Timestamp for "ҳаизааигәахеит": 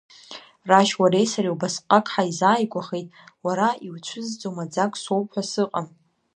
2.13-3.07